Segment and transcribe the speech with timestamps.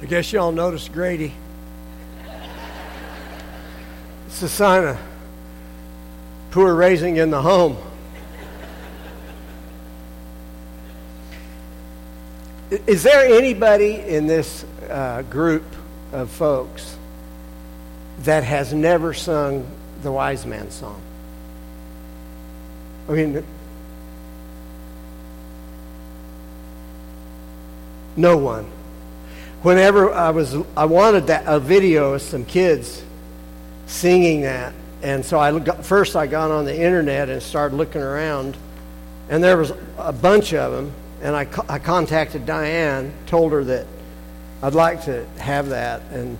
[0.00, 1.32] I guess y'all noticed Grady.
[4.28, 4.98] It's a sign of
[6.52, 7.76] poor raising in the home.
[12.86, 15.64] Is there anybody in this uh, group
[16.12, 16.96] of folks
[18.20, 19.66] that has never sung
[20.02, 21.00] the wise man song?
[23.08, 23.44] I mean,
[28.16, 28.77] no one.
[29.62, 33.02] Whenever I was, I wanted that a video of some kids
[33.86, 34.72] singing that,
[35.02, 38.56] and so I got, first I got on the internet and started looking around,
[39.28, 43.86] and there was a bunch of them, and I, I contacted Diane, told her that
[44.62, 46.38] I'd like to have that, and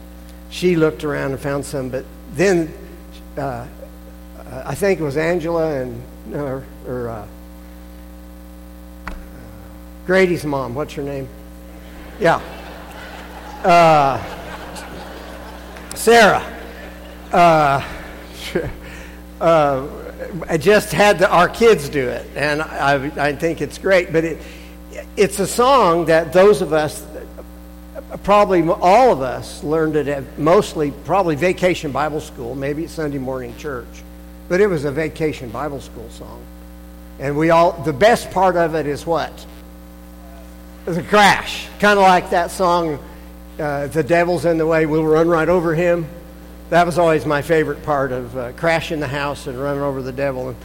[0.51, 2.73] she looked around and found some, but then
[3.37, 3.66] uh,
[4.65, 6.03] I think it was Angela and
[6.35, 7.27] or, or uh,
[10.07, 10.75] Grady's mom.
[10.75, 11.29] What's her name?
[12.21, 12.41] Yeah.
[13.64, 14.23] Uh,
[15.95, 16.45] Sarah.
[17.32, 17.84] Uh,
[19.40, 19.87] uh,
[20.48, 24.12] I just had the, our kids do it, and I, I think it's great.
[24.12, 24.38] But it,
[25.16, 27.04] it's a song that those of us,
[28.23, 33.56] probably all of us, learned it at mostly probably vacation Bible school, maybe Sunday morning
[33.56, 33.86] church.
[34.48, 36.42] But it was a vacation Bible school song.
[37.18, 39.32] And we all, the best part of it is what?
[40.86, 41.66] A crash.
[41.80, 42.98] Kind of like that song,
[43.59, 46.06] uh, The Devil's in the Way, We'll Run Right Over Him.
[46.70, 50.12] That was always my favorite part of uh, crashing the house and running over the
[50.12, 50.51] devil.
[50.51, 50.56] And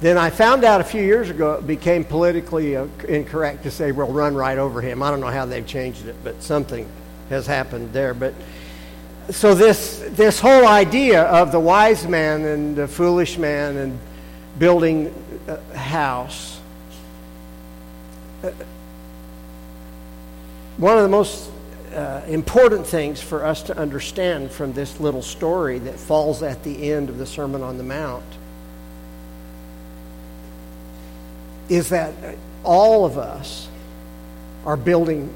[0.00, 3.92] then I found out a few years ago it became politically uh, incorrect to say,
[3.92, 5.02] we'll run right over him.
[5.02, 6.86] I don't know how they've changed it, but something
[7.30, 8.14] has happened there.
[8.14, 8.34] But
[9.30, 13.98] so this this whole idea of the wise man and the foolish man and
[14.58, 15.12] building
[15.48, 16.60] a house
[18.44, 18.50] uh,
[20.76, 21.50] one of the most
[21.96, 26.92] uh, important things for us to understand from this little story that falls at the
[26.92, 28.24] end of the Sermon on the Mount
[31.70, 32.14] is that
[32.64, 33.68] all of us
[34.66, 35.32] are building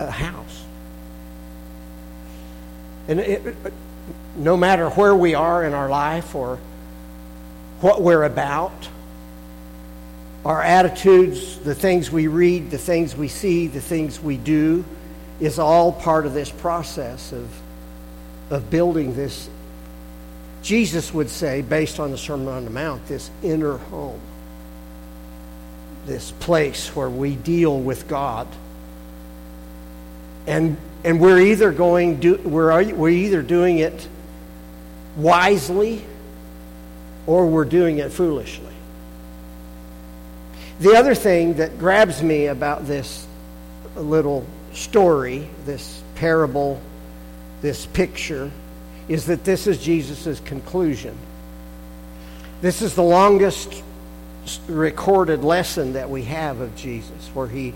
[0.00, 0.64] a house.
[3.06, 3.56] And it,
[4.36, 6.58] no matter where we are in our life or
[7.80, 8.88] what we're about,
[10.44, 14.84] our attitudes, the things we read, the things we see, the things we do,
[15.40, 17.48] is all part of this process of,
[18.50, 19.48] of building this,
[20.62, 24.20] Jesus would say, based on the Sermon on the Mount, this inner home,
[26.06, 28.46] this place where we deal with God.
[30.46, 34.06] And and we're either going do, we're, we're either doing it
[35.16, 36.04] wisely
[37.26, 38.66] or we're doing it foolishly.
[40.80, 43.26] The other thing that grabs me about this
[43.96, 46.80] little story, this parable,
[47.62, 48.50] this picture,
[49.08, 51.16] is that this is Jesus' conclusion.
[52.60, 53.82] This is the longest
[54.68, 57.74] recorded lesson that we have of Jesus, where he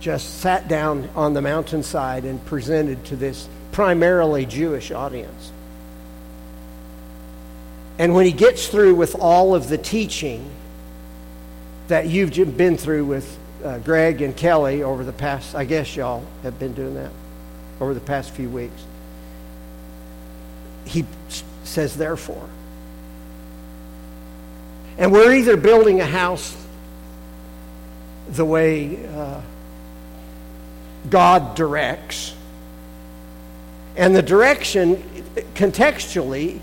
[0.00, 5.52] just sat down on the mountainside and presented to this primarily Jewish audience.
[7.98, 10.50] And when he gets through with all of the teaching
[11.88, 16.24] that you've been through with uh, Greg and Kelly over the past, I guess y'all
[16.42, 17.10] have been doing that
[17.80, 18.84] over the past few weeks,
[20.84, 21.04] he
[21.64, 22.48] says, therefore.
[24.98, 26.56] And we're either building a house
[28.28, 29.06] the way.
[29.06, 29.40] Uh,
[31.10, 32.34] God directs.
[33.96, 34.96] And the direction,
[35.54, 36.60] contextually,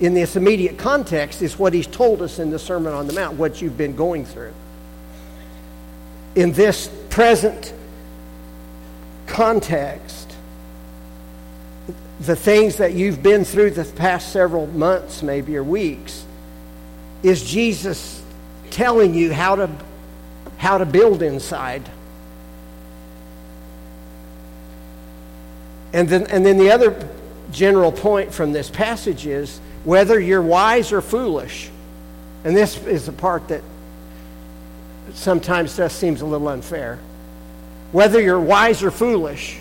[0.00, 3.36] in this immediate context, is what he's told us in the Sermon on the Mount,
[3.36, 4.54] what you've been going through.
[6.34, 7.72] In this present
[9.26, 10.34] context,
[12.20, 16.24] the things that you've been through the past several months, maybe, or weeks,
[17.22, 18.22] is Jesus
[18.70, 19.70] telling you how to,
[20.58, 21.88] how to build inside
[25.92, 27.08] And then, and then the other
[27.50, 31.70] general point from this passage is whether you're wise or foolish.
[32.44, 33.62] And this is the part that
[35.14, 36.98] sometimes just seems a little unfair.
[37.92, 39.58] Whether you're wise or foolish,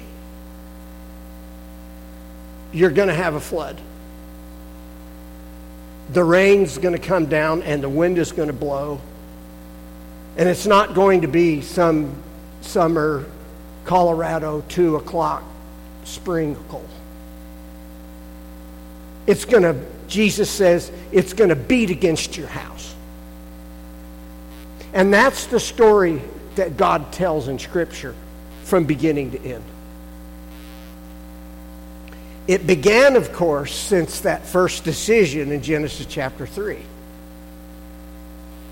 [2.72, 3.80] you're going to have a flood.
[6.12, 9.02] The rain's going to come down and the wind is going to blow.
[10.38, 12.16] And it's not going to be some
[12.62, 13.26] summer
[13.86, 15.44] Colorado 2 o'clock
[16.04, 16.86] sprinkle.
[19.28, 22.96] It's going to, Jesus says, it's going to beat against your house.
[24.94, 26.22] And that's the story
[26.56, 28.16] that God tells in Scripture
[28.64, 29.64] from beginning to end.
[32.48, 36.80] It began, of course, since that first decision in Genesis chapter 3.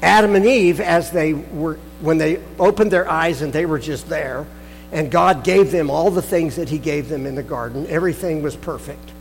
[0.01, 4.09] Adam and Eve, as they were, when they opened their eyes and they were just
[4.09, 4.45] there,
[4.91, 8.41] and God gave them all the things that He gave them in the garden, everything
[8.41, 9.11] was perfect.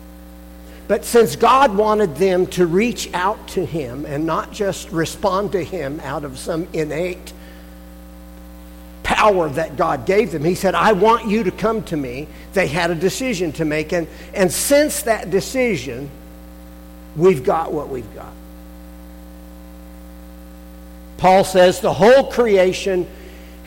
[0.88, 5.62] But since God wanted them to reach out to Him and not just respond to
[5.62, 7.34] Him out of some innate
[9.02, 12.26] power that God gave them, He said, I want you to come to me.
[12.54, 13.92] They had a decision to make.
[13.92, 16.10] And, and since that decision,
[17.16, 18.32] we've got what we've got.
[21.18, 23.06] Paul says the whole creation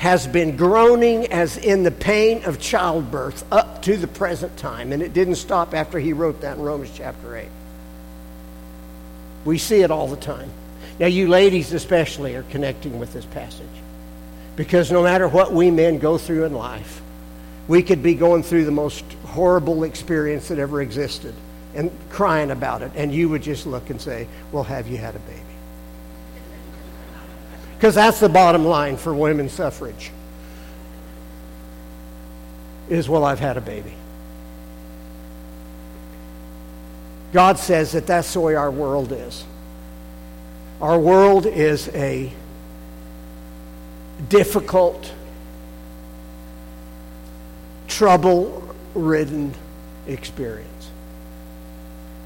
[0.01, 4.92] has been groaning as in the pain of childbirth up to the present time.
[4.94, 7.48] And it didn't stop after he wrote that in Romans chapter 8.
[9.45, 10.50] We see it all the time.
[10.98, 13.68] Now, you ladies especially are connecting with this passage.
[14.56, 17.00] Because no matter what we men go through in life,
[17.68, 21.36] we could be going through the most horrible experience that ever existed
[21.75, 22.92] and crying about it.
[22.95, 25.50] And you would just look and say, Well, have you had a baby?
[27.81, 30.11] Because that's the bottom line for women's suffrage.
[32.89, 33.95] Is, well, I've had a baby.
[37.33, 39.43] God says that that's the way our world is.
[40.79, 42.31] Our world is a
[44.29, 45.11] difficult,
[47.87, 49.55] trouble ridden
[50.05, 50.91] experience.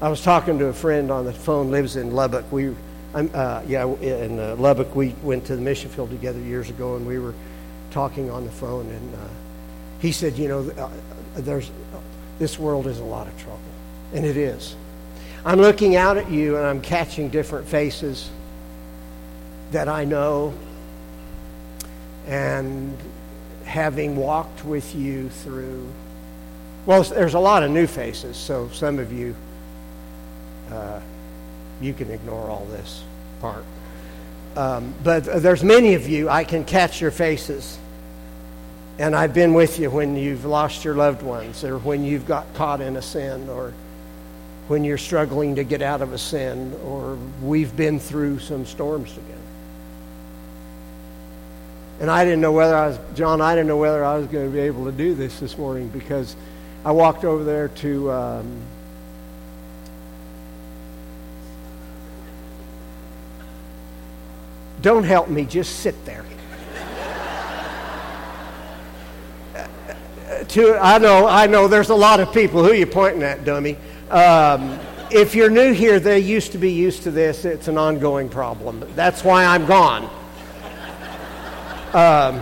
[0.02, 2.52] I was talking to a friend on the phone, lives in Lubbock.
[2.52, 2.74] We
[3.16, 6.96] I'm, uh, yeah, in uh, Lubbock, we went to the mission field together years ago,
[6.96, 7.32] and we were
[7.90, 9.18] talking on the phone, and uh,
[10.00, 10.90] he said, you know, uh,
[11.36, 11.70] there's
[12.38, 13.58] this world is a lot of trouble,
[14.12, 14.76] and it is.
[15.46, 18.28] I'm looking out at you, and I'm catching different faces
[19.70, 20.52] that I know,
[22.26, 22.94] and
[23.64, 25.90] having walked with you through.
[26.84, 29.34] Well, there's a lot of new faces, so some of you.
[31.80, 33.02] You can ignore all this
[33.40, 33.64] part.
[34.56, 37.78] Um, but there's many of you, I can catch your faces.
[38.98, 42.52] And I've been with you when you've lost your loved ones, or when you've got
[42.54, 43.74] caught in a sin, or
[44.68, 49.12] when you're struggling to get out of a sin, or we've been through some storms
[49.12, 49.32] together.
[52.00, 54.46] And I didn't know whether I was, John, I didn't know whether I was going
[54.46, 56.34] to be able to do this this morning because
[56.84, 58.60] I walked over there to um,
[64.86, 66.24] Don't help me, just sit there.
[70.50, 72.64] to, I know, I know, there's a lot of people.
[72.64, 73.78] Who you pointing at, dummy?
[74.12, 74.78] Um,
[75.10, 77.44] if you're new here, they used to be used to this.
[77.44, 78.88] It's an ongoing problem.
[78.94, 80.04] That's why I'm gone.
[81.92, 82.40] Um,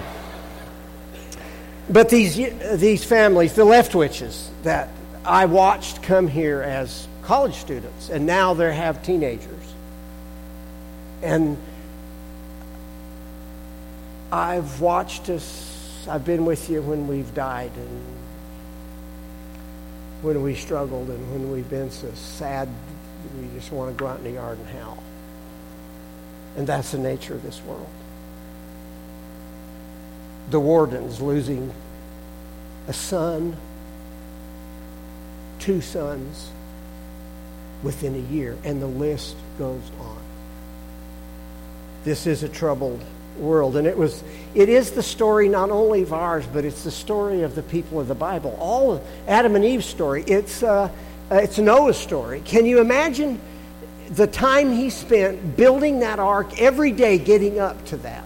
[1.88, 2.36] but these,
[2.78, 4.90] these families, the Leftwiches, that
[5.24, 9.72] I watched come here as college students, and now they have teenagers.
[11.22, 11.56] And
[14.34, 18.04] I've watched us, I've been with you when we've died and
[20.22, 22.68] when we struggled and when we've been so sad
[23.40, 25.00] we just want to go out in the yard and howl.
[26.56, 27.86] And that's the nature of this world.
[30.50, 31.72] The Wardens losing
[32.88, 33.56] a son,
[35.60, 36.50] two sons
[37.84, 40.18] within a year, and the list goes on.
[42.02, 43.04] This is a troubled
[43.38, 43.76] world.
[43.76, 44.22] And it was
[44.54, 48.00] it is the story not only of ours, but it's the story of the people
[48.00, 48.56] of the Bible.
[48.60, 50.24] All Adam and Eve's story.
[50.26, 50.90] It's uh,
[51.30, 52.42] uh, it's Noah's story.
[52.44, 53.40] Can you imagine
[54.10, 58.24] the time he spent building that ark every day getting up to that?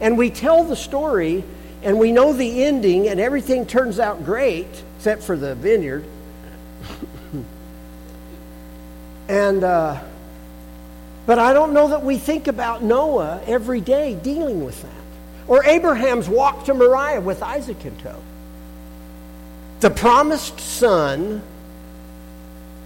[0.00, 1.44] And we tell the story
[1.82, 6.04] and we know the ending and everything turns out great except for the vineyard.
[9.28, 10.02] and uh,
[11.26, 14.90] but I don't know that we think about Noah every day dealing with that.
[15.46, 18.20] Or Abraham's walk to Moriah with Isaac in tow.
[19.80, 21.42] The promised son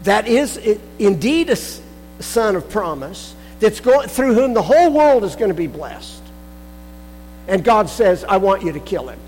[0.03, 0.57] that is
[0.99, 5.55] indeed a son of promise that's going through whom the whole world is going to
[5.55, 6.23] be blessed.
[7.49, 9.19] And God says, I want you to kill him.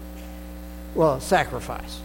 [0.95, 2.01] Well, sacrifice.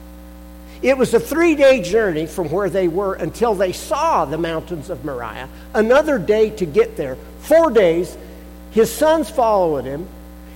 [0.81, 4.89] It was a three day journey from where they were until they saw the mountains
[4.89, 5.49] of Moriah.
[5.73, 7.15] Another day to get there.
[7.39, 8.17] Four days.
[8.71, 10.07] His sons followed him.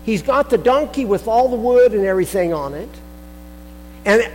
[0.03, 2.89] He's got the donkey with all the wood and everything on it.
[4.05, 4.29] And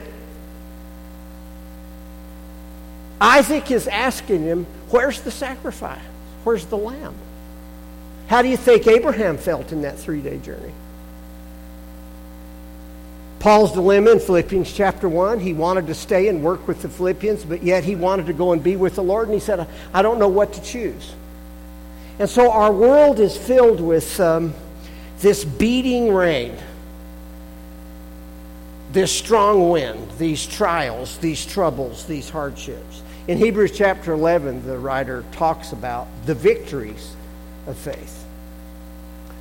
[3.21, 6.01] Isaac is asking him, Where's the sacrifice?
[6.45, 7.15] Where's the lamb?
[8.27, 10.73] How do you think Abraham felt in that three day journey?
[13.45, 15.39] Paul's dilemma in Philippians chapter 1.
[15.39, 18.53] He wanted to stay and work with the Philippians, but yet he wanted to go
[18.53, 21.13] and be with the Lord, and he said, I don't know what to choose.
[22.19, 24.55] And so our world is filled with um,
[25.19, 26.57] this beating rain,
[28.93, 33.03] this strong wind, these trials, these troubles, these hardships.
[33.29, 37.15] In Hebrews chapter 11, the writer talks about the victories
[37.67, 38.25] of faith.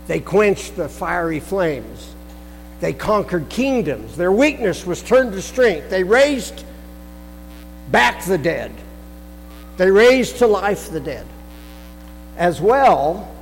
[0.07, 2.13] They quenched the fiery flames.
[2.83, 4.17] They conquered kingdoms.
[4.17, 5.89] Their weakness was turned to strength.
[5.89, 6.65] They raised
[7.89, 8.73] back the dead.
[9.77, 11.25] They raised to life the dead.
[12.35, 13.33] As well,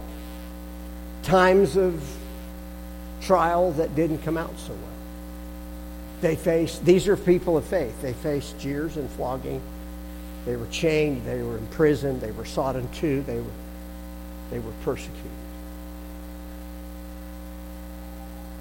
[1.24, 2.08] times of
[3.20, 4.94] trial that didn't come out so well.
[6.22, 8.00] They faced, these are people of faith.
[8.00, 9.60] They faced jeers and flogging.
[10.46, 11.26] They were chained.
[11.26, 12.22] They were imprisoned.
[12.22, 13.24] They were sought into.
[13.24, 13.52] They were,
[14.52, 15.32] they were persecuted.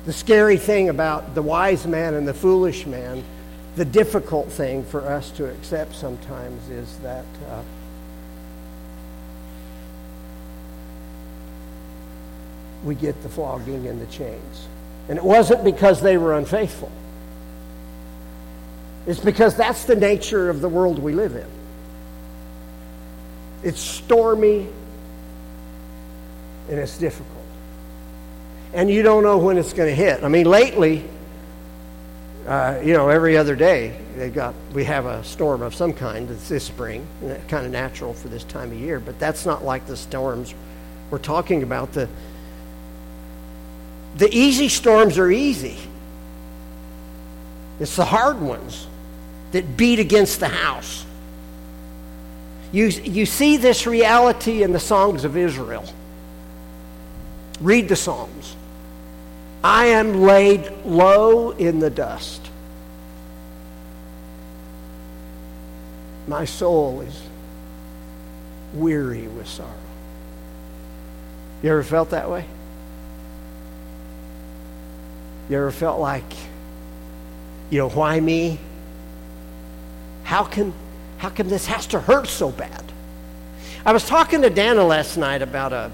[0.06, 3.22] The scary thing about the wise man and the foolish man,
[3.76, 7.62] the difficult thing for us to accept sometimes is that uh,
[12.82, 14.66] we get the flogging and the chains.
[15.08, 16.90] And it wasn't because they were unfaithful.
[19.06, 21.46] It's because that's the nature of the world we live in.
[23.62, 24.68] It's stormy
[26.68, 27.44] and it's difficult.
[28.72, 30.22] And you don't know when it's going to hit.
[30.22, 31.04] I mean, lately,
[32.46, 36.30] uh, you know, every other day they got we have a storm of some kind.
[36.30, 37.06] It's this spring,
[37.48, 39.00] kind of natural for this time of year.
[39.00, 40.54] But that's not like the storms
[41.10, 41.92] we're talking about.
[41.92, 42.08] The
[44.16, 45.78] the easy storms are easy.
[47.78, 48.86] It's the hard ones
[49.52, 51.04] that beat against the house.
[52.72, 55.84] You, you see this reality in the songs of Israel.
[57.60, 58.54] Read the Psalms.
[59.62, 62.40] I am laid low in the dust.
[66.26, 67.22] My soul is
[68.72, 69.74] weary with sorrow.
[71.62, 72.46] You ever felt that way?
[75.50, 76.32] You ever felt like,
[77.68, 78.58] you know, why me?
[80.22, 80.72] How can,
[81.18, 82.84] how can this has to hurt so bad?
[83.84, 85.90] I was talking to Dana last night about a,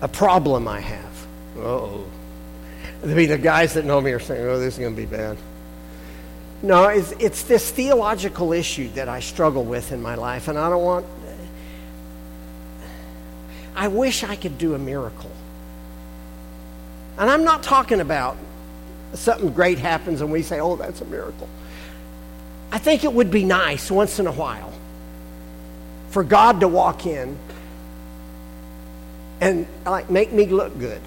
[0.00, 1.15] a problem I have.
[1.58, 2.04] Oh.
[3.02, 5.06] I mean, the guys that know me are saying, oh, this is going to be
[5.06, 5.36] bad.
[6.62, 10.70] No, it's, it's this theological issue that I struggle with in my life, and I
[10.70, 11.06] don't want.
[13.74, 15.30] I wish I could do a miracle.
[17.18, 18.36] And I'm not talking about
[19.14, 21.48] something great happens and we say, oh, that's a miracle.
[22.72, 24.72] I think it would be nice once in a while
[26.10, 27.38] for God to walk in
[29.40, 31.00] and like make me look good.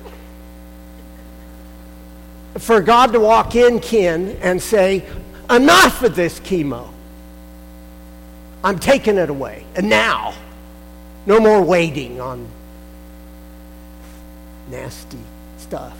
[2.59, 5.05] For God to walk in, Ken, and say,
[5.49, 6.89] enough of this chemo.
[8.63, 9.65] I'm taking it away.
[9.75, 10.33] And now,
[11.25, 12.47] no more waiting on
[14.69, 15.19] nasty
[15.57, 15.97] stuff.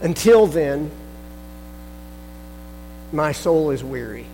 [0.00, 0.90] Until then,
[3.12, 4.26] my soul is weary.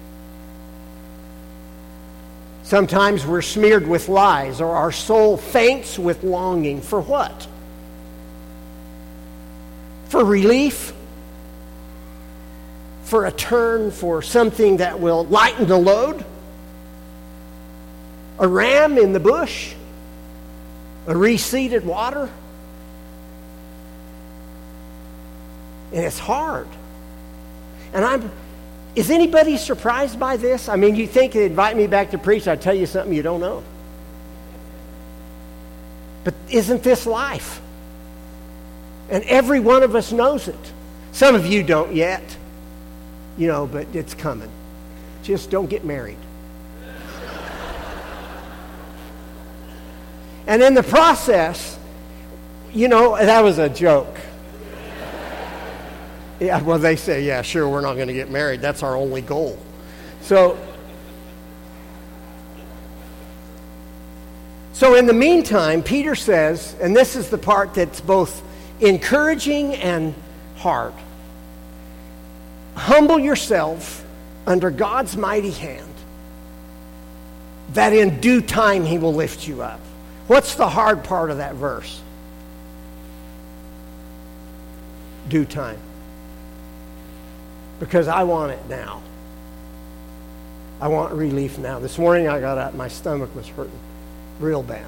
[2.70, 6.80] Sometimes we're smeared with lies, or our soul faints with longing.
[6.80, 7.48] For what?
[10.08, 10.92] For relief?
[13.02, 13.90] For a turn?
[13.90, 16.24] For something that will lighten the load?
[18.38, 19.74] A ram in the bush?
[21.06, 22.30] a reseeded water.
[25.92, 26.68] And it's hard.
[27.92, 28.30] And I'm,
[28.94, 30.68] is anybody surprised by this?
[30.68, 33.22] I mean, you think they invite me back to preach, I'd tell you something you
[33.22, 33.62] don't know.
[36.24, 37.60] But isn't this life?
[39.08, 40.72] And every one of us knows it.
[41.12, 42.22] Some of you don't yet,
[43.36, 44.50] you know, but it's coming.
[45.22, 46.18] Just don't get married.
[50.46, 51.78] And in the process,
[52.72, 54.18] you know, that was a joke.
[56.40, 58.60] Yeah, well, they say, yeah, sure, we're not going to get married.
[58.60, 59.58] That's our only goal.
[60.22, 60.58] So,
[64.72, 68.42] so in the meantime, Peter says, and this is the part that's both
[68.80, 70.14] encouraging and
[70.56, 70.94] hard
[72.80, 74.04] humble yourself
[74.46, 75.94] under God's mighty hand,
[77.74, 79.80] that in due time he will lift you up.
[80.26, 82.00] What's the hard part of that verse?
[85.28, 85.78] Due time.
[87.80, 89.02] Because I want it now.
[90.80, 91.80] I want relief now.
[91.80, 93.78] This morning I got up, my stomach was hurting
[94.38, 94.86] real bad.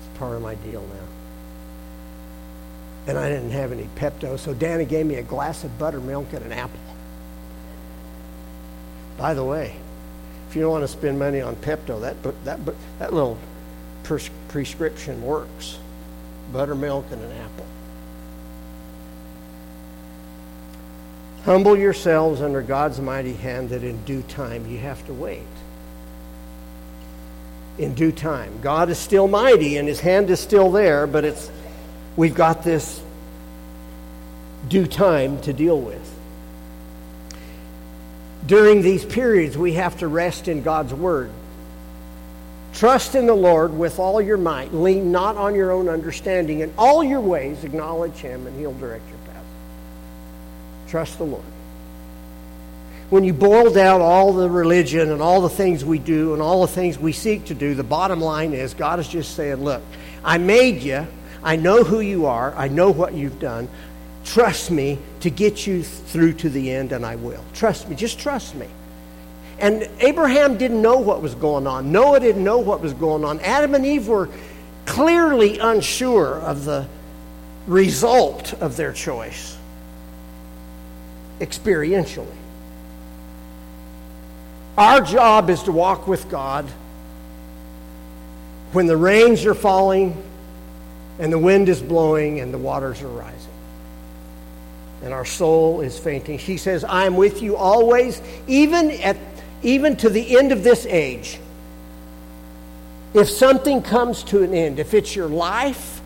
[0.00, 1.06] It's part of my deal now.
[3.06, 6.44] And I didn't have any Pepto, so Danny gave me a glass of buttermilk and
[6.44, 6.80] an apple.
[9.18, 9.76] By the way,
[10.48, 12.60] if you don't want to spend money on Pepto, that, that,
[12.98, 13.38] that little
[14.02, 15.78] pres- prescription works
[16.52, 17.66] buttermilk and an apple.
[21.44, 25.42] Humble yourselves under God's mighty hand that in due time you have to wait.
[27.76, 28.60] In due time.
[28.62, 31.50] God is still mighty and his hand is still there, but it's
[32.16, 33.02] we've got this
[34.68, 36.10] due time to deal with.
[38.46, 41.30] During these periods, we have to rest in God's word.
[42.72, 44.74] Trust in the Lord with all your might.
[44.74, 46.60] Lean not on your own understanding.
[46.60, 49.18] In all your ways, acknowledge him, and he'll direct your
[50.88, 51.44] Trust the Lord.
[53.10, 56.62] When you boil down all the religion and all the things we do and all
[56.62, 59.82] the things we seek to do, the bottom line is God is just saying, Look,
[60.24, 61.06] I made you.
[61.42, 62.54] I know who you are.
[62.56, 63.68] I know what you've done.
[64.24, 67.44] Trust me to get you through to the end, and I will.
[67.52, 67.94] Trust me.
[67.94, 68.66] Just trust me.
[69.58, 71.92] And Abraham didn't know what was going on.
[71.92, 73.38] Noah didn't know what was going on.
[73.40, 74.30] Adam and Eve were
[74.86, 76.86] clearly unsure of the
[77.66, 79.53] result of their choice
[81.40, 82.26] experientially.
[84.76, 86.66] Our job is to walk with God
[88.72, 90.20] when the rains are falling
[91.18, 93.52] and the wind is blowing and the waters are rising.
[95.02, 96.38] And our soul is fainting.
[96.38, 99.16] He says, I am with you always, even, at,
[99.62, 101.38] even to the end of this age.
[103.12, 106.00] If something comes to an end, if it's your life,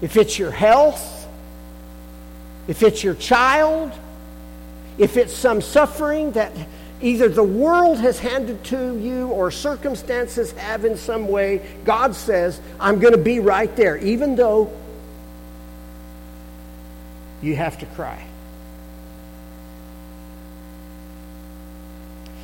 [0.00, 1.19] if it's your health,
[2.68, 3.92] if it's your child,
[4.98, 6.52] if it's some suffering that
[7.00, 12.60] either the world has handed to you or circumstances have in some way, God says,
[12.78, 14.72] I'm going to be right there, even though
[17.42, 18.26] you have to cry.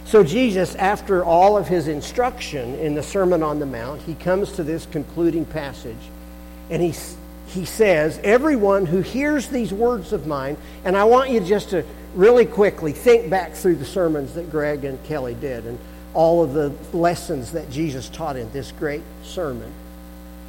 [0.07, 4.53] So, Jesus, after all of his instruction in the Sermon on the Mount, he comes
[4.53, 5.97] to this concluding passage
[6.71, 6.95] and he
[7.49, 11.85] he says, Everyone who hears these words of mine, and I want you just to
[12.15, 15.79] really quickly think back through the sermons that Greg and Kelly did and
[16.15, 19.71] all of the lessons that Jesus taught in this great sermon.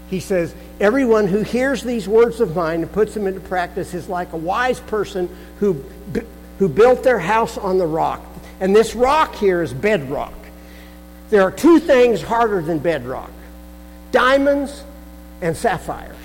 [0.10, 4.08] He says, Everyone who hears these words of mine and puts them into practice is
[4.08, 5.30] like a wise person
[5.60, 5.84] who,
[6.60, 8.22] who built their house on the rock.
[8.60, 10.34] And this rock here is bedrock.
[11.30, 13.32] There are two things harder than bedrock
[14.12, 14.84] diamonds
[15.42, 16.16] and sapphires.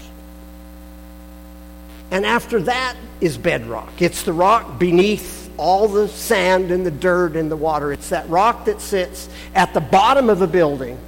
[2.12, 4.02] And after that is bedrock.
[4.02, 7.90] It's the rock beneath all the sand and the dirt and the water.
[7.90, 10.98] It's that rock that sits at the bottom of a building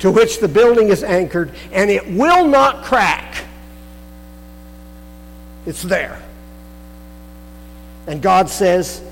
[0.00, 3.44] to which the building is anchored, and it will not crack.
[5.64, 6.20] It's there.
[8.06, 9.02] And God says,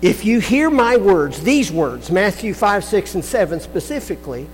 [0.00, 4.48] if you hear my words, these words, Matthew 5, 6, and 7 specifically,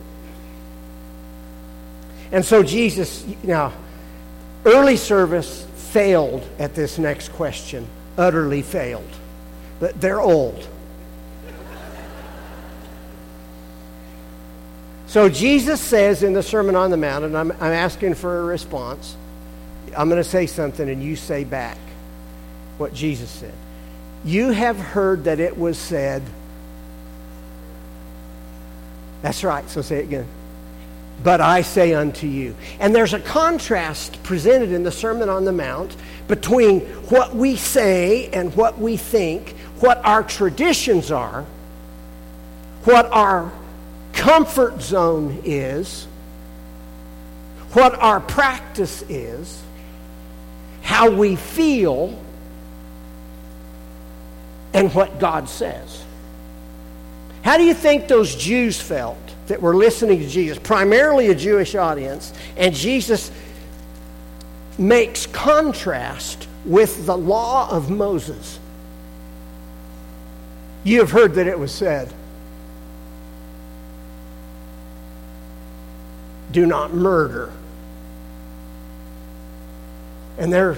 [2.32, 3.72] and so Jesus, now,
[4.64, 9.08] Early service failed at this next question, utterly failed.
[9.78, 10.66] But they're old.
[15.06, 18.44] So Jesus says in the Sermon on the Mount, and I'm, I'm asking for a
[18.44, 19.16] response.
[19.96, 21.78] I'm going to say something, and you say back
[22.78, 23.54] what Jesus said.
[24.24, 26.22] You have heard that it was said.
[29.22, 30.26] That's right, so say it again
[31.22, 32.54] but I say unto you.
[32.80, 35.96] And there's a contrast presented in the Sermon on the Mount
[36.28, 39.50] between what we say and what we think,
[39.80, 41.44] what our traditions are,
[42.84, 43.52] what our
[44.12, 46.06] comfort zone is,
[47.72, 49.62] what our practice is,
[50.82, 52.18] how we feel,
[54.72, 56.04] and what God says.
[57.42, 59.33] How do you think those Jews felt?
[59.46, 63.30] That were listening to Jesus, primarily a Jewish audience, and Jesus
[64.78, 68.58] makes contrast with the law of Moses.
[70.82, 72.12] You have heard that it was said,
[76.50, 77.52] Do not murder.
[80.38, 80.76] And there,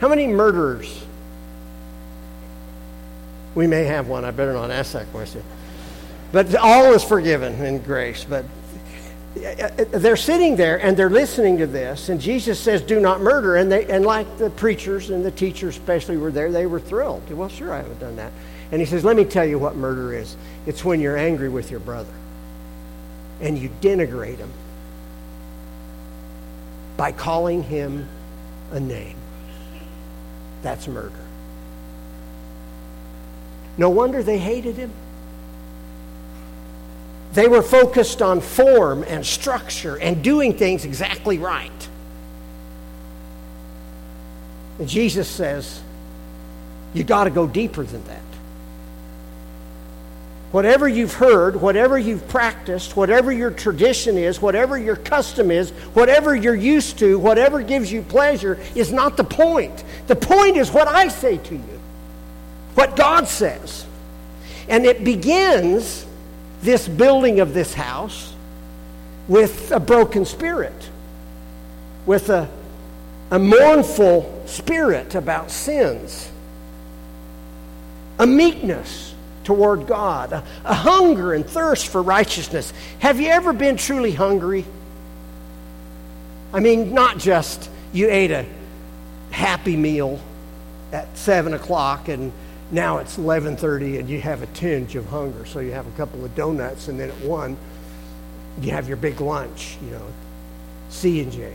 [0.00, 1.04] how many murderers
[3.54, 4.24] we may have one.
[4.24, 5.42] I better not ask that question.
[6.32, 8.24] But all is forgiven in grace.
[8.24, 8.44] But
[9.36, 13.56] uh, they're sitting there and they're listening to this, and Jesus says, Do not murder.
[13.56, 17.30] And, they, and like the preachers and the teachers, especially, were there, they were thrilled.
[17.30, 18.32] Well, sure, I haven't done that.
[18.70, 20.36] And he says, Let me tell you what murder is
[20.66, 22.12] it's when you're angry with your brother
[23.40, 24.52] and you denigrate him
[26.96, 28.08] by calling him
[28.70, 29.16] a name.
[30.62, 31.12] That's murder.
[33.76, 34.92] No wonder they hated him.
[37.32, 41.88] They were focused on form and structure and doing things exactly right.
[44.78, 45.80] And Jesus says,
[46.92, 48.20] you got to go deeper than that.
[50.50, 56.36] Whatever you've heard, whatever you've practiced, whatever your tradition is, whatever your custom is, whatever
[56.36, 59.82] you're used to, whatever gives you pleasure is not the point.
[60.08, 61.80] The point is what I say to you,
[62.74, 63.86] what God says.
[64.68, 66.06] And it begins
[66.62, 68.32] this building of this house
[69.28, 70.90] with a broken spirit,
[72.06, 72.48] with a,
[73.30, 76.30] a mournful spirit about sins,
[78.18, 82.72] a meekness toward God, a, a hunger and thirst for righteousness.
[83.00, 84.64] Have you ever been truly hungry?
[86.52, 88.44] I mean, not just you ate a
[89.30, 90.20] happy meal
[90.92, 92.32] at 7 o'clock and
[92.72, 96.24] now it's 11:30 and you have a tinge of hunger, so you have a couple
[96.24, 97.56] of donuts, and then at one,
[98.60, 99.76] you have your big lunch.
[99.84, 100.06] You know,
[100.88, 101.52] C and J's.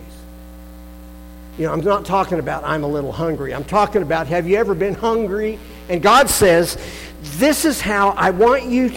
[1.58, 3.54] You know, I'm not talking about I'm a little hungry.
[3.54, 5.58] I'm talking about have you ever been hungry?
[5.90, 6.78] And God says,
[7.22, 8.92] this is how I want you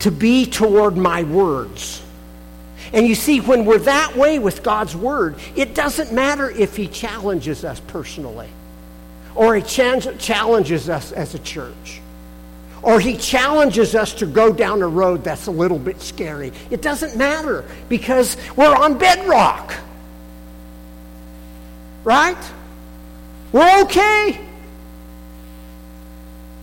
[0.00, 2.02] to be toward my words.
[2.92, 6.88] And you see, when we're that way with God's word, it doesn't matter if He
[6.88, 8.48] challenges us personally
[9.38, 12.00] or he challenges us as a church,
[12.82, 16.52] or he challenges us to go down a road that's a little bit scary.
[16.70, 19.74] It doesn't matter because we're on bedrock.
[22.02, 22.52] Right?
[23.52, 24.40] We're okay.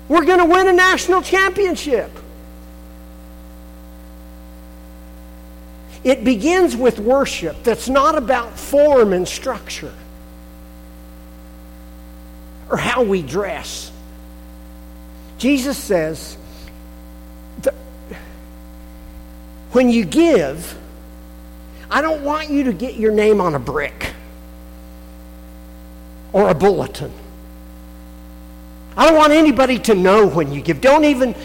[0.10, 2.12] We're going to win a national championship.
[6.04, 9.94] It begins with worship that's not about form and structure
[12.70, 13.92] or how we dress.
[15.38, 16.38] Jesus says,
[19.72, 20.78] when you give,
[21.92, 24.14] I don't want you to get your name on a brick
[26.32, 27.12] or a bulletin.
[28.98, 30.80] I don't want anybody to know when you give.
[30.80, 31.36] Don't even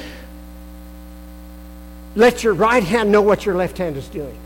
[2.14, 4.36] let your right hand know what your left hand is doing.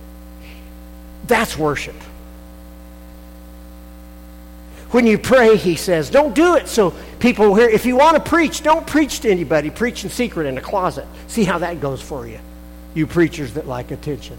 [1.27, 1.97] That's worship.
[4.95, 7.69] When you pray, he says, don't do it so people hear.
[7.69, 9.69] If you want to preach, don't preach to anybody.
[9.69, 11.09] Preach in secret in a closet.
[11.27, 12.39] See how that goes for you,
[12.95, 14.39] you preachers that like attention.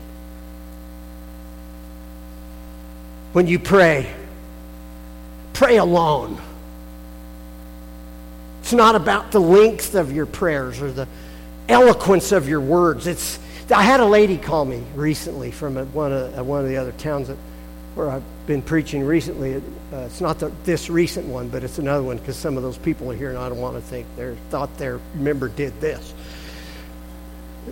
[3.34, 4.10] When you pray,
[5.52, 6.42] pray alone.
[8.62, 11.10] It's not about the length of your prayers or the
[11.68, 13.08] eloquence of your words.
[13.08, 13.40] It's
[13.70, 16.94] I had a lady call me recently from a, one, of, one of the other
[16.94, 17.38] towns that,
[17.96, 19.56] where I've been preaching recently.
[19.56, 22.78] Uh, it's not the, this recent one, but it's another one because some of those
[22.78, 26.14] people are here, and I don't want to think they thought their member did this.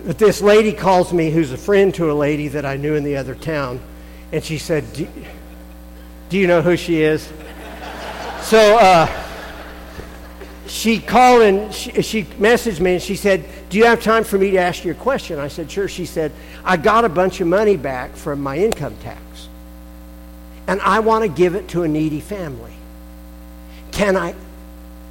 [0.04, 3.04] But this lady calls me, who's a friend to a lady that I knew in
[3.04, 3.80] the other town,
[4.32, 5.08] and she said, "Do,
[6.28, 7.22] do you know who she is?"
[8.42, 9.24] so uh,
[10.66, 14.36] she called and she, she messaged me, and she said, "Do you have time for
[14.36, 16.32] me to ask you a question?" I said, "Sure." She said,
[16.64, 19.20] "I got a bunch of money back from my income tax."
[20.66, 22.74] And I want to give it to a needy family.
[23.92, 24.34] Can I,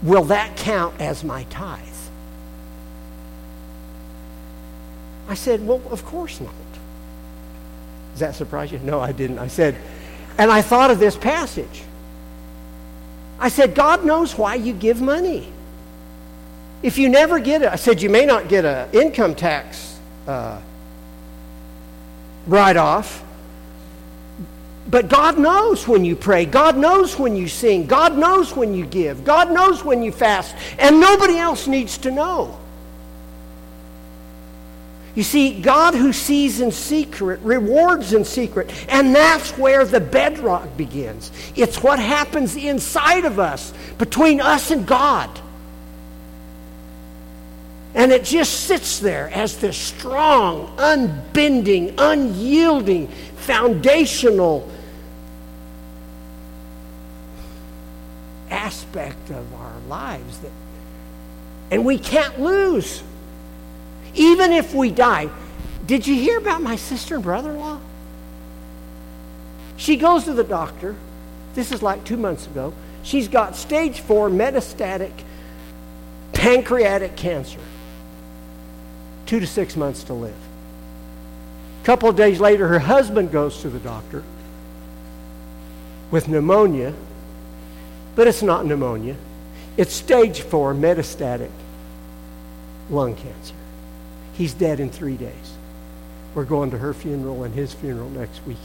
[0.02, 1.80] will that count as my tithe?
[5.28, 6.54] I said, Well, of course not.
[8.12, 8.80] Does that surprise you?
[8.80, 9.40] No, I didn't.
[9.40, 9.76] I said,
[10.38, 11.84] and I thought of this passage.
[13.40, 15.52] I said, God knows why you give money.
[16.84, 20.62] If you never get it, I said, you may not get an income tax uh,
[22.46, 23.23] write off,
[24.90, 26.46] but God knows when you pray.
[26.46, 27.86] God knows when you sing.
[27.86, 29.24] God knows when you give.
[29.24, 30.56] God knows when you fast.
[30.78, 32.60] And nobody else needs to know.
[35.16, 38.72] You see, God who sees in secret rewards in secret.
[38.90, 41.32] And that's where the bedrock begins.
[41.56, 45.30] It's what happens inside of us, between us and God.
[47.96, 53.08] And it just sits there as this strong, unbending, unyielding,
[53.44, 54.70] foundational
[58.50, 60.52] aspect of our lives that
[61.72, 63.04] and we can't lose
[64.14, 65.30] even if we die
[65.86, 67.80] Did you hear about my sister and brother in law?
[69.76, 70.96] She goes to the doctor.
[71.56, 72.74] This is like two months ago.
[73.02, 75.12] She's got stage four metastatic
[76.32, 77.60] pancreatic cancer.
[79.26, 80.36] Two to six months to live.
[81.84, 84.24] A couple of days later, her husband goes to the doctor
[86.12, 86.94] with pneumonia,
[88.16, 89.18] but it's not pneumonia.
[89.76, 91.52] It's stage four metastatic
[92.90, 93.56] lung cancer.
[94.32, 95.58] He's dead in three days.
[96.36, 98.64] We're going to her funeral and his funeral next weekend.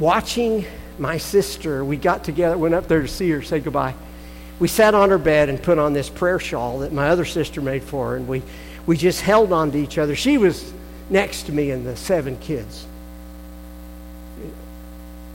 [0.00, 0.66] Watching
[0.98, 3.94] my sister, we got together, went up there to see her, say goodbye.
[4.58, 7.60] We sat on her bed and put on this prayer shawl that my other sister
[7.60, 8.42] made for her, and we,
[8.86, 10.16] we just held on to each other.
[10.16, 10.72] She was
[11.10, 12.86] next to me and the seven kids.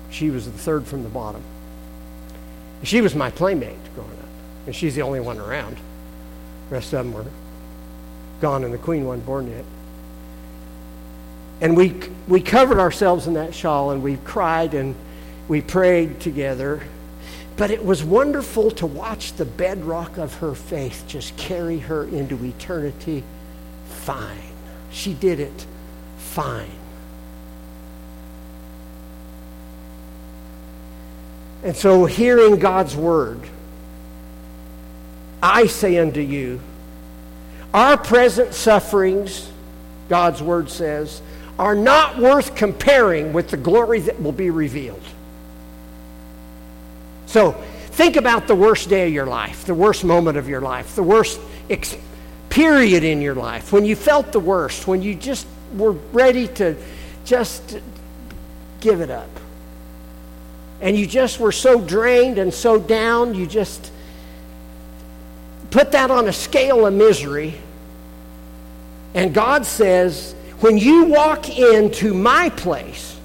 [0.10, 1.42] She was the third from the bottom.
[2.84, 4.30] She was my playmate growing up,
[4.66, 5.78] and she's the only one around.
[6.70, 7.26] The rest of them were
[8.42, 9.66] gone, and the queen wasn't born yet.
[11.62, 11.94] And we,
[12.28, 14.96] we covered ourselves in that shawl, and we cried and
[15.48, 16.82] we prayed together.
[17.58, 22.44] But it was wonderful to watch the bedrock of her faith just carry her into
[22.44, 23.24] eternity
[23.86, 24.38] fine.
[24.92, 25.66] She did it
[26.18, 26.72] fine.
[31.64, 33.40] And so, hearing God's word,
[35.44, 36.60] I say unto you,
[37.74, 39.50] our present sufferings,
[40.10, 41.22] God's word says,
[41.60, 45.04] are not worth comparing with the glory that will be revealed.
[47.32, 47.54] So,
[47.92, 51.04] think about the worst day of your life, the worst moment of your life, the
[51.04, 51.40] worst
[51.70, 51.96] ex-
[52.50, 56.76] period in your life, when you felt the worst, when you just were ready to
[57.24, 57.80] just
[58.82, 59.30] give it up
[60.82, 63.94] and you just were so drained and so down, you just
[65.70, 67.54] put that on a scale of misery.
[69.14, 73.18] And God says, when you walk into my place,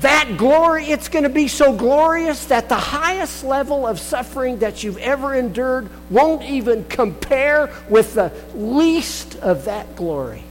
[0.00, 4.84] that glory, it's going to be so glorious that the highest level of suffering that
[4.84, 10.44] you've ever endured won't even compare with the least of that glory.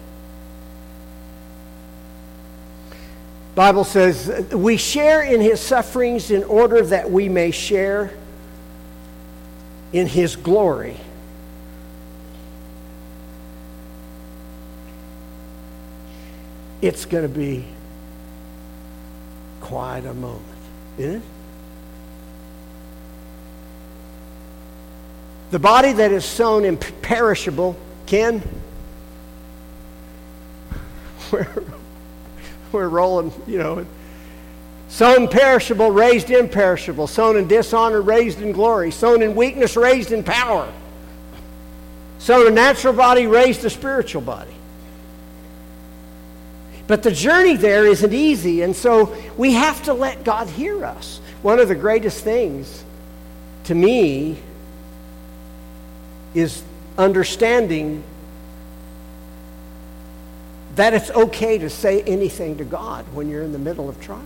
[3.56, 8.12] Bible says we share in his sufferings in order that we may share
[9.94, 10.98] in his glory.
[16.82, 17.66] It's going to be
[19.68, 20.42] quite a moment,
[20.98, 21.22] isn't it?
[25.52, 27.76] The body that is sown imperishable,
[28.06, 28.40] Ken,
[31.32, 31.54] where
[32.72, 33.86] we're rolling, you know.
[34.88, 37.08] Sown perishable, raised imperishable.
[37.08, 38.92] Sown in dishonor, raised in glory.
[38.92, 40.72] Sown in weakness, raised in power.
[42.20, 44.56] Sown a natural body, raised a spiritual body.
[46.88, 51.20] But the journey there isn't easy, and so we have to let God hear us.
[51.42, 52.84] One of the greatest things
[53.66, 54.38] to me
[56.34, 56.64] is
[56.98, 58.04] understanding
[60.76, 64.22] that it's okay to say anything to God when you're in the middle of trial.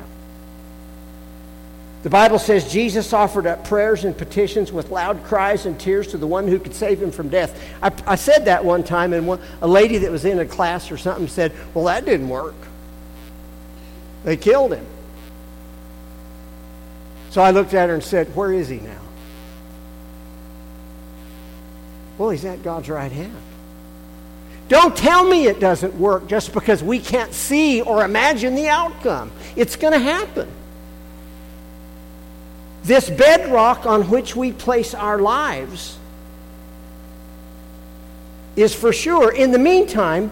[2.04, 6.18] The Bible says Jesus offered up prayers and petitions with loud cries and tears to
[6.18, 7.62] the one who could save him from death.
[7.82, 10.92] I, I said that one time, and one, a lady that was in a class
[10.92, 12.56] or something said, Well, that didn't work.
[14.24, 14.86] They killed him.
[17.30, 19.02] So I looked at her and said, Where is he now?
[22.18, 23.38] Well, he's at God's right hand.
[24.70, 29.32] Don't tell me it doesn't work just because we can't see or imagine the outcome.
[29.56, 30.50] It's going to happen.
[32.84, 35.98] This bedrock on which we place our lives
[38.56, 39.32] is for sure.
[39.32, 40.32] In the meantime,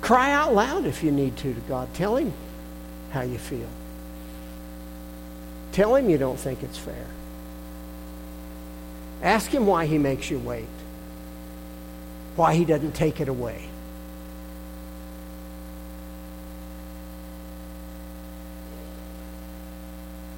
[0.00, 1.92] cry out loud if you need to to God.
[1.94, 2.32] Tell Him
[3.10, 3.68] how you feel.
[5.72, 7.06] Tell Him you don't think it's fair.
[9.22, 10.68] Ask Him why He makes you wait
[12.36, 13.68] why he doesn't take it away.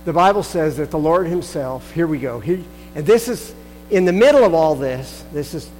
[0.04, 3.54] The Bible says that the Lord Himself, here we go, he, and this is
[3.90, 5.70] in the middle of all this, this is,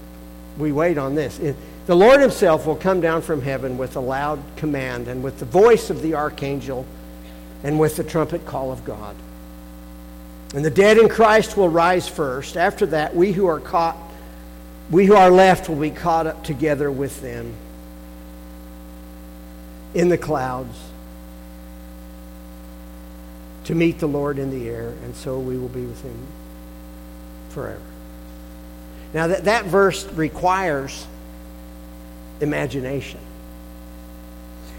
[0.59, 1.39] we wait on this.
[1.41, 1.57] It,
[1.87, 5.45] the Lord Himself will come down from heaven with a loud command and with the
[5.45, 6.87] voice of the archangel
[7.65, 9.17] and with the trumpet call of God.
[10.55, 12.57] And the dead in Christ will rise first.
[12.57, 13.97] After that, we who are caught
[14.91, 17.55] we who are left will be caught up together with them
[19.95, 20.77] in the clouds
[23.73, 26.27] to meet the Lord in the air, and so we will be with him
[27.49, 27.81] forever.
[29.15, 31.07] Now, that, that verse requires
[32.43, 33.19] imagination.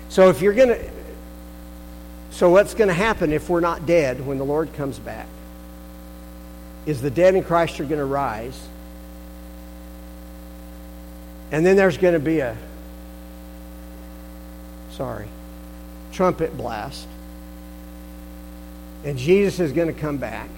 [0.10, 0.92] So, if you're going to,
[2.30, 5.28] so what's going to happen if we're not dead when the Lord comes back?
[6.86, 8.68] Is the dead in Christ are going to rise,
[11.52, 12.56] and then there's going to be a,
[14.92, 15.30] sorry,
[16.12, 17.08] trumpet blast,
[19.04, 20.50] and Jesus is going to come back.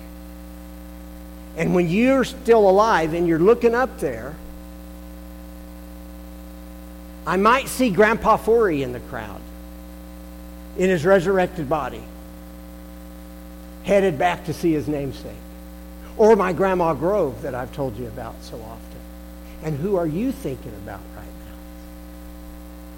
[1.57, 4.35] And when you're still alive and you're looking up there,
[7.25, 9.41] I might see Grandpa Forey in the crowd
[10.77, 12.03] in his resurrected body,
[13.83, 15.31] headed back to see his namesake.
[16.17, 18.99] Or my Grandma Grove that I've told you about so often.
[19.63, 21.55] And who are you thinking about right now?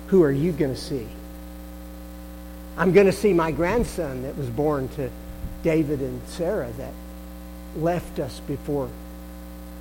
[0.07, 1.07] Who are you going to see?
[2.77, 5.09] I'm going to see my grandson that was born to
[5.63, 6.93] David and Sarah that
[7.75, 8.89] left us before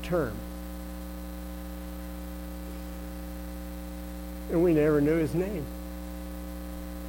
[0.02, 0.34] term.
[4.50, 5.64] And we never knew his name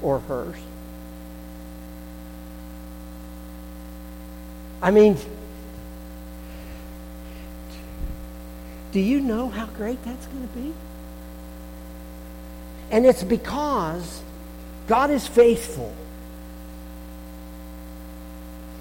[0.01, 0.57] or hers.
[4.81, 5.17] I mean,
[8.91, 10.73] do you know how great that's going to be?
[12.91, 14.21] And it's because
[14.87, 15.93] God is faithful.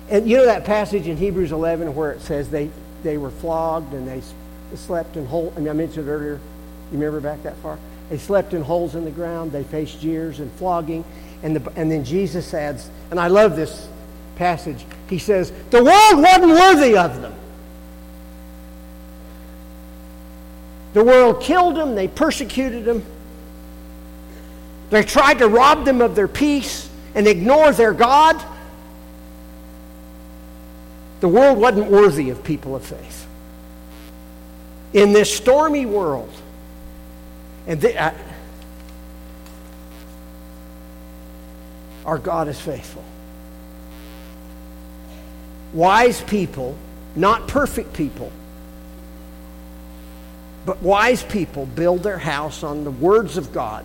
[0.08, 2.70] And you know that passage in Hebrews 11 where it says they,
[3.02, 4.22] they were flogged and they
[4.76, 6.34] slept in holes, and I mentioned earlier,
[6.90, 7.78] you remember back that far?
[8.08, 11.04] They slept in holes in the ground, they faced jeers and flogging,
[11.42, 13.88] and, the, and then Jesus adds, and I love this
[14.36, 17.34] passage, he says, the world wasn't worthy of them.
[20.92, 23.04] The world killed them, they persecuted them,
[24.90, 28.40] they tried to rob them of their peace and ignore their God.
[31.26, 33.26] The world wasn't worthy of people of faith.
[34.92, 36.30] In this stormy world,
[37.66, 38.14] and the, uh,
[42.04, 43.02] our God is faithful.
[45.72, 46.76] Wise people,
[47.16, 48.30] not perfect people,
[50.64, 53.84] but wise people build their house on the words of God.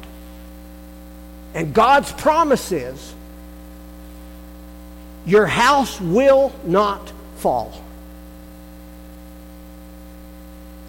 [1.56, 3.16] And God's promise is
[5.26, 7.84] your house will not fall.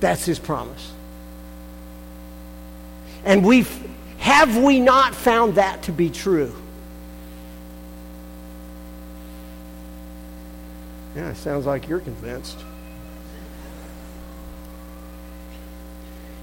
[0.01, 0.93] That's his promise.
[3.25, 3.71] And we've
[4.57, 6.55] we not found that to be true?
[11.15, 12.59] Yeah, it sounds like you're convinced.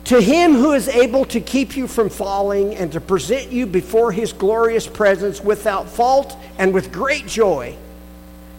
[0.06, 4.12] To him who is able to keep you from falling and to present you before
[4.12, 7.76] his glorious presence without fault and with great joy,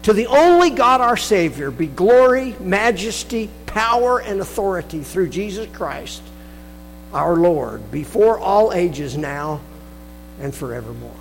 [0.02, 6.22] to the only God our Savior be glory, majesty, power, and authority through Jesus Christ
[7.12, 9.60] our Lord before all ages now
[10.40, 11.14] and forevermore.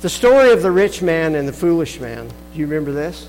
[0.00, 2.28] The story of the rich man and the foolish man.
[2.28, 3.28] Do you remember this?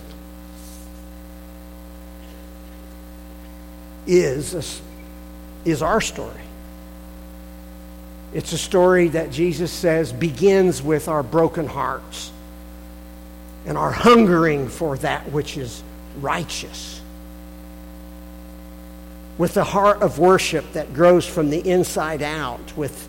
[4.08, 4.54] is,
[5.66, 6.42] a, is our story.
[8.34, 12.32] It's a story that Jesus says begins with our broken hearts
[13.66, 15.84] and our hungering for that which is
[16.20, 17.02] righteous.
[19.38, 23.08] With the heart of worship that grows from the inside out, with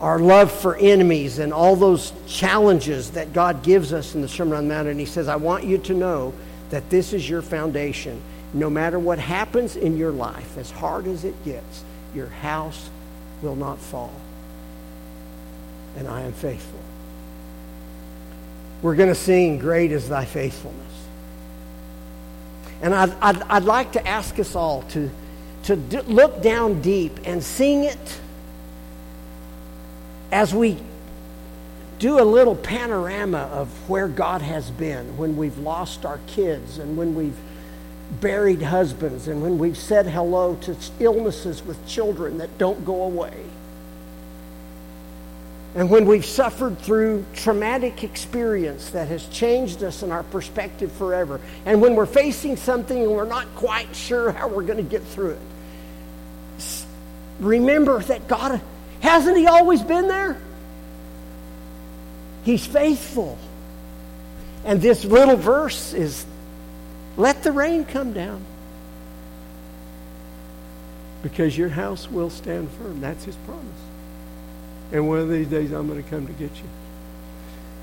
[0.00, 4.54] our love for enemies and all those challenges that God gives us in the Sermon
[4.54, 4.88] on the Mount.
[4.88, 6.32] And He says, I want you to know
[6.70, 8.20] that this is your foundation
[8.52, 12.90] no matter what happens in your life, as hard as it gets, your house
[13.42, 14.12] will not fall.
[15.96, 16.80] And I am faithful.
[18.82, 20.86] We're going to sing, Great is Thy Faithfulness.
[22.82, 25.10] And I'd, I'd, I'd like to ask us all to,
[25.64, 28.20] to d- look down deep and sing it
[30.32, 30.78] as we
[31.98, 36.96] do a little panorama of where God has been when we've lost our kids and
[36.96, 37.36] when we've
[38.20, 43.34] buried husbands and when we've said hello to illnesses with children that don't go away.
[45.74, 51.40] And when we've suffered through traumatic experience that has changed us and our perspective forever.
[51.64, 55.04] And when we're facing something and we're not quite sure how we're going to get
[55.04, 56.84] through it.
[57.38, 58.60] Remember that God,
[59.00, 60.40] hasn't He always been there?
[62.42, 63.38] He's faithful.
[64.64, 66.26] And this little verse is
[67.16, 68.44] let the rain come down.
[71.22, 73.00] Because your house will stand firm.
[73.00, 73.89] That's his promise.
[74.92, 76.68] And one of these days I'm going to come to get you.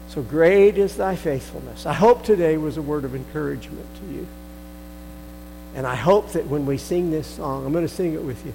[0.10, 1.86] So great is thy faithfulness.
[1.86, 4.28] I hope today was a word of encouragement to you.
[5.76, 8.46] And I hope that when we sing this song, I'm going to sing it with
[8.46, 8.54] you.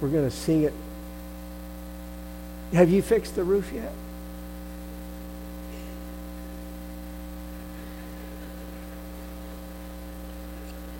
[0.00, 0.72] We're going to sing it.
[2.72, 3.92] Have you fixed the roof yet?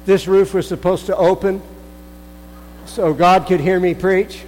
[0.06, 1.62] This roof was supposed to open
[2.86, 4.42] so God could hear me preach.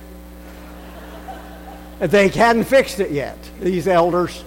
[2.02, 4.42] They hadn't fixed it yet, these elders.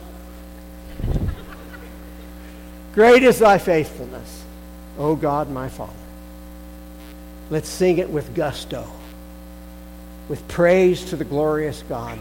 [2.94, 4.44] Great is thy faithfulness,
[4.98, 5.94] O God, my Father.
[7.50, 8.86] Let's sing it with gusto,
[10.28, 12.20] with praise to the glorious God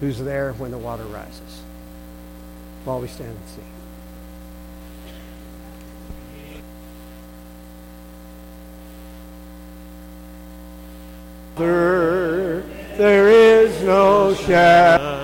[0.00, 1.60] who's there when the water rises,
[2.84, 3.64] while we stand and sing.
[11.56, 11.85] There,
[12.96, 15.15] there is no shadow